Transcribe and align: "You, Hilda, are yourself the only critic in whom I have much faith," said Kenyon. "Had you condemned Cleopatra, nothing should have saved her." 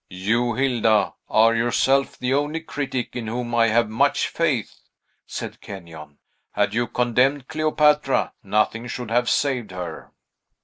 "You, 0.09 0.55
Hilda, 0.55 1.13
are 1.29 1.53
yourself 1.53 2.17
the 2.17 2.33
only 2.33 2.59
critic 2.61 3.15
in 3.15 3.27
whom 3.27 3.53
I 3.53 3.67
have 3.67 3.87
much 3.87 4.29
faith," 4.29 4.79
said 5.27 5.61
Kenyon. 5.61 6.17
"Had 6.53 6.73
you 6.73 6.87
condemned 6.87 7.47
Cleopatra, 7.47 8.33
nothing 8.41 8.87
should 8.87 9.11
have 9.11 9.29
saved 9.29 9.69
her." 9.69 10.11